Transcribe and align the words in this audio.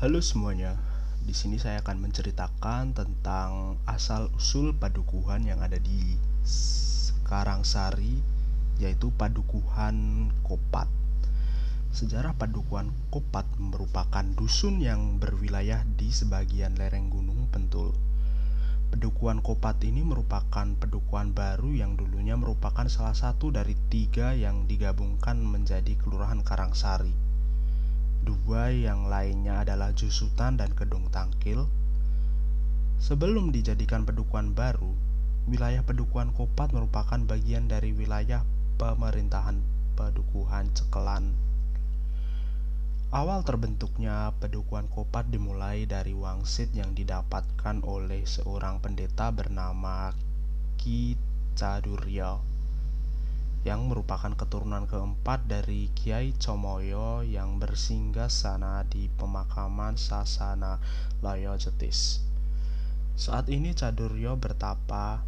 Halo 0.00 0.24
semuanya. 0.24 0.80
Di 1.28 1.36
sini 1.36 1.60
saya 1.60 1.84
akan 1.84 2.08
menceritakan 2.08 2.96
tentang 2.96 3.76
asal-usul 3.84 4.72
padukuhan 4.72 5.44
yang 5.44 5.60
ada 5.60 5.76
di 5.76 6.16
Karangsari, 7.28 8.16
yaitu 8.80 9.12
padukuhan 9.12 10.32
Kopat. 10.40 10.88
Sejarah 11.92 12.32
padukuhan 12.32 12.88
Kopat 13.12 13.44
merupakan 13.60 14.24
dusun 14.24 14.80
yang 14.80 15.20
berwilayah 15.20 15.84
di 15.84 16.08
sebagian 16.08 16.80
lereng 16.80 17.12
Gunung 17.12 17.52
Pentul. 17.52 17.92
Pedukuhan 18.88 19.44
Kopat 19.44 19.84
ini 19.84 20.00
merupakan 20.00 20.64
pedukuhan 20.80 21.36
baru 21.36 21.76
yang 21.76 22.00
dulunya 22.00 22.40
merupakan 22.40 22.88
salah 22.88 23.12
satu 23.12 23.52
dari 23.52 23.76
tiga 23.92 24.32
yang 24.32 24.64
digabungkan 24.64 25.44
menjadi 25.44 25.92
Kelurahan 26.00 26.40
Karangsari. 26.40 27.29
Dua 28.20 28.68
yang 28.68 29.08
lainnya 29.08 29.64
adalah 29.64 29.96
Jusutan 29.96 30.60
dan 30.60 30.76
Kedung 30.76 31.08
Tangkil. 31.08 31.64
Sebelum 33.00 33.48
dijadikan 33.48 34.04
pedukuhan 34.04 34.52
baru, 34.52 34.92
wilayah 35.48 35.80
pedukuhan 35.80 36.36
Kopat 36.36 36.76
merupakan 36.76 37.16
bagian 37.16 37.64
dari 37.64 37.96
wilayah 37.96 38.44
pemerintahan 38.76 39.56
pedukuhan 39.96 40.68
Cekelan. 40.76 41.32
Awal 43.08 43.40
terbentuknya 43.42 44.36
pedukuhan 44.36 44.84
Kopat 44.92 45.32
dimulai 45.32 45.88
dari 45.88 46.12
wangsit 46.12 46.76
yang 46.76 46.92
didapatkan 46.92 47.80
oleh 47.88 48.28
seorang 48.28 48.84
pendeta 48.84 49.32
bernama 49.32 50.12
Ki 50.76 51.16
Caduryo 51.56 52.49
yang 53.60 53.92
merupakan 53.92 54.32
keturunan 54.32 54.88
keempat 54.88 55.44
dari 55.44 55.92
Kiai 55.92 56.32
Comoyo 56.40 57.20
yang 57.20 57.60
bersinggah 57.60 58.32
sana 58.32 58.88
di 58.88 59.12
pemakaman 59.12 60.00
Sasana 60.00 60.80
Loyo 61.20 61.52
Jetis. 61.60 62.24
Saat 63.20 63.52
ini 63.52 63.76
Caduryo 63.76 64.40
bertapa, 64.40 65.20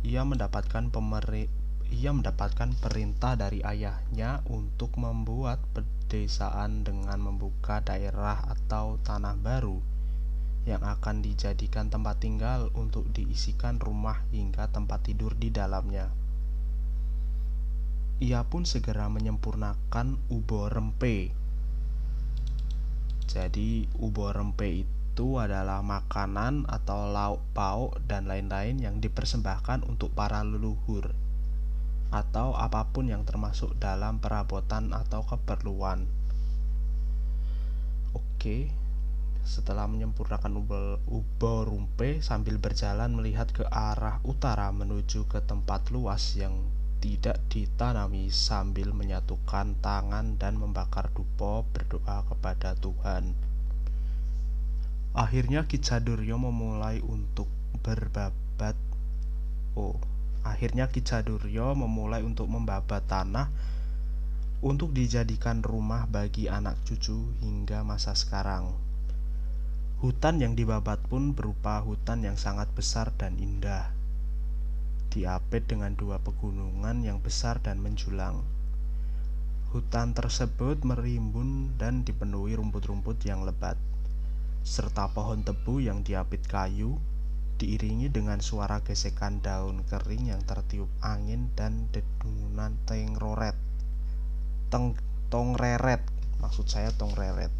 ia 0.00 0.24
mendapatkan 0.24 0.88
pemeri 0.88 1.64
ia 1.92 2.16
mendapatkan 2.16 2.72
perintah 2.80 3.36
dari 3.36 3.60
ayahnya 3.60 4.40
untuk 4.48 4.96
membuat 4.96 5.60
pedesaan 5.76 6.80
dengan 6.80 7.20
membuka 7.20 7.84
daerah 7.84 8.40
atau 8.50 8.96
tanah 9.04 9.36
baru 9.36 9.78
yang 10.64 10.80
akan 10.80 11.20
dijadikan 11.20 11.92
tempat 11.92 12.24
tinggal 12.24 12.72
untuk 12.72 13.04
diisikan 13.12 13.76
rumah 13.76 14.24
hingga 14.32 14.72
tempat 14.72 15.04
tidur 15.04 15.36
di 15.36 15.52
dalamnya. 15.52 16.23
Ia 18.24 18.40
pun 18.48 18.64
segera 18.64 19.12
menyempurnakan 19.12 20.16
ubo 20.32 20.72
rempe. 20.72 21.28
Jadi, 23.28 23.84
ubo 24.00 24.32
rempe 24.32 24.64
itu 24.80 25.36
adalah 25.36 25.84
makanan 25.84 26.64
atau 26.64 27.12
lauk 27.12 27.44
pauk 27.52 28.00
dan 28.08 28.24
lain-lain 28.24 28.80
yang 28.80 28.96
dipersembahkan 29.04 29.84
untuk 29.84 30.16
para 30.16 30.40
leluhur 30.40 31.12
atau 32.08 32.56
apa 32.56 32.88
pun 32.88 33.12
yang 33.12 33.28
termasuk 33.28 33.76
dalam 33.76 34.24
perabotan 34.24 34.96
atau 34.96 35.20
keperluan. 35.28 36.08
Oke, 38.16 38.72
setelah 39.44 39.84
menyempurnakan 39.84 40.64
ubo, 41.12 41.54
rumpe 41.68 42.24
sambil 42.24 42.56
berjalan 42.56 43.12
melihat 43.12 43.52
ke 43.52 43.68
arah 43.68 44.24
utara 44.24 44.72
menuju 44.72 45.28
ke 45.28 45.44
tempat 45.44 45.92
luas 45.92 46.40
yang 46.40 46.56
tidak 47.04 47.36
ditanami 47.52 48.32
sambil 48.32 48.96
menyatukan 48.96 49.76
tangan 49.84 50.40
dan 50.40 50.56
membakar 50.56 51.12
dupo 51.12 51.68
berdoa 51.68 52.24
kepada 52.24 52.72
Tuhan. 52.80 53.36
Akhirnya 55.12 55.68
Kicaduryo 55.68 56.40
memulai 56.40 57.04
untuk 57.04 57.44
berbabat. 57.84 58.72
Oh, 59.76 60.00
akhirnya 60.48 60.88
Kicaduryo 60.88 61.76
memulai 61.76 62.24
untuk 62.24 62.48
membabat 62.48 63.04
tanah 63.04 63.52
untuk 64.64 64.96
dijadikan 64.96 65.60
rumah 65.60 66.08
bagi 66.08 66.48
anak 66.48 66.80
cucu 66.88 67.36
hingga 67.44 67.84
masa 67.84 68.16
sekarang. 68.16 68.72
Hutan 70.00 70.40
yang 70.40 70.56
dibabat 70.56 71.04
pun 71.04 71.36
berupa 71.36 71.84
hutan 71.84 72.24
yang 72.24 72.40
sangat 72.40 72.72
besar 72.72 73.12
dan 73.20 73.36
indah 73.36 73.92
diapit 75.14 75.70
dengan 75.70 75.94
dua 75.94 76.18
pegunungan 76.18 77.06
yang 77.06 77.22
besar 77.22 77.62
dan 77.62 77.78
menjulang. 77.78 78.42
Hutan 79.70 80.10
tersebut 80.10 80.82
merimbun 80.82 81.78
dan 81.78 82.02
dipenuhi 82.02 82.58
rumput-rumput 82.58 83.22
yang 83.22 83.46
lebat, 83.46 83.78
serta 84.66 85.06
pohon 85.14 85.46
tebu 85.46 85.78
yang 85.78 86.02
diapit 86.02 86.42
kayu, 86.50 86.98
diiringi 87.62 88.10
dengan 88.10 88.42
suara 88.42 88.82
gesekan 88.82 89.38
daun 89.38 89.86
kering 89.86 90.34
yang 90.34 90.42
tertiup 90.42 90.90
angin 90.98 91.54
dan 91.54 91.86
dedunan 91.94 92.74
tengroret. 92.82 93.54
Teng 94.74 94.98
tongreret, 95.30 96.02
maksud 96.42 96.66
saya 96.66 96.90
tongreret. 96.90 97.54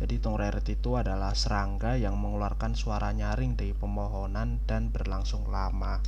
Jadi 0.00 0.16
tongreret 0.16 0.66
itu 0.66 0.96
adalah 0.96 1.36
serangga 1.36 1.94
yang 1.94 2.16
mengeluarkan 2.16 2.72
suara 2.72 3.12
nyaring 3.12 3.54
dari 3.54 3.76
pemohonan 3.76 4.58
dan 4.64 4.88
berlangsung 4.88 5.46
lama. 5.52 6.00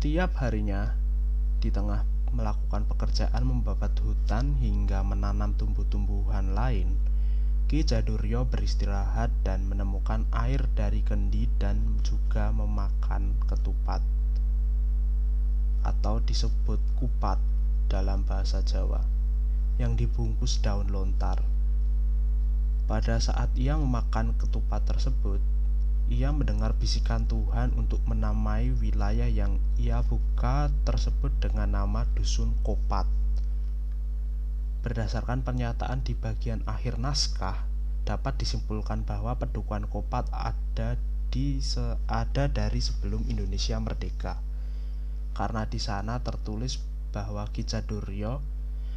Setiap 0.00 0.32
harinya, 0.40 0.96
di 1.60 1.68
tengah 1.68 2.08
melakukan 2.32 2.88
pekerjaan 2.88 3.44
membabat 3.44 3.92
hutan 4.00 4.56
hingga 4.56 5.04
menanam 5.04 5.52
tumbuh-tumbuhan 5.60 6.56
lain, 6.56 6.96
Ki 7.68 7.84
Jaduryo 7.84 8.48
beristirahat 8.48 9.28
dan 9.44 9.68
menemukan 9.68 10.24
air 10.32 10.64
dari 10.72 11.04
kendi 11.04 11.52
dan 11.60 12.00
juga 12.00 12.48
memakan 12.48 13.44
ketupat 13.44 14.00
atau 15.84 16.16
disebut 16.24 16.80
kupat 16.96 17.36
dalam 17.92 18.24
bahasa 18.24 18.64
Jawa 18.64 19.04
yang 19.76 20.00
dibungkus 20.00 20.64
daun 20.64 20.88
lontar. 20.88 21.44
Pada 22.88 23.20
saat 23.20 23.52
ia 23.52 23.76
memakan 23.76 24.32
ketupat 24.40 24.80
tersebut, 24.88 25.44
ia 26.10 26.34
mendengar 26.34 26.74
bisikan 26.74 27.30
Tuhan 27.30 27.70
untuk 27.78 28.02
menamai 28.02 28.74
wilayah 28.82 29.30
yang 29.30 29.62
ia 29.78 30.02
buka 30.02 30.66
tersebut 30.82 31.30
dengan 31.38 31.70
nama 31.78 32.02
Dusun 32.18 32.50
Kopat. 32.66 33.06
Berdasarkan 34.82 35.46
pernyataan 35.46 36.02
di 36.02 36.18
bagian 36.18 36.66
akhir 36.66 36.98
naskah, 36.98 37.62
dapat 38.02 38.42
disimpulkan 38.42 39.06
bahwa 39.06 39.38
pedukuhan 39.38 39.86
Kopat 39.86 40.26
ada 40.34 40.98
di 41.30 41.62
ada 42.10 42.50
dari 42.50 42.82
sebelum 42.82 43.22
Indonesia 43.30 43.78
merdeka. 43.78 44.42
Karena 45.30 45.62
di 45.62 45.78
sana 45.78 46.18
tertulis 46.18 46.82
bahwa 47.14 47.46
Kicaduryo 47.54 48.42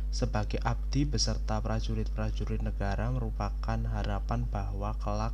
sebagai 0.10 0.58
abdi 0.66 1.06
beserta 1.06 1.62
prajurit-prajurit 1.62 2.66
negara 2.66 3.14
merupakan 3.14 3.78
harapan 3.94 4.50
bahwa 4.50 4.98
kelak 4.98 5.34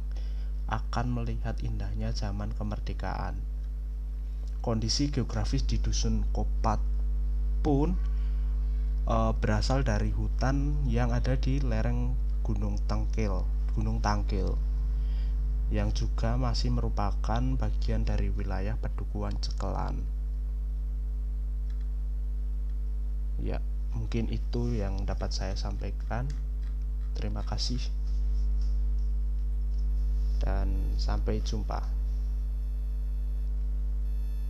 akan 0.69 1.09
melihat 1.09 1.57
indahnya 1.66 2.13
zaman 2.13 2.53
kemerdekaan. 2.53 3.41
Kondisi 4.62 5.09
geografis 5.09 5.66
di 5.66 5.81
dusun 5.81 6.22
Kopat 6.30 6.78
pun 7.66 7.97
e, 9.09 9.18
berasal 9.41 9.81
dari 9.81 10.13
hutan 10.13 10.85
yang 10.85 11.09
ada 11.09 11.34
di 11.35 11.58
lereng 11.59 12.13
Gunung 12.46 12.78
Tangkil, 12.85 13.44
Gunung 13.74 14.00
Tangkil, 14.00 14.53
yang 15.74 15.90
juga 15.94 16.38
masih 16.38 16.69
merupakan 16.74 17.41
bagian 17.58 18.06
dari 18.06 18.29
wilayah 18.29 18.78
pedukuhan 18.78 19.38
Cekelan. 19.41 20.02
Ya, 23.40 23.63
mungkin 23.96 24.28
itu 24.29 24.75
yang 24.75 25.08
dapat 25.08 25.31
saya 25.31 25.56
sampaikan. 25.56 26.28
Terima 27.16 27.41
kasih 27.44 27.98
dan 30.40 30.96
sampai 30.96 31.44
jumpa. 31.44 32.00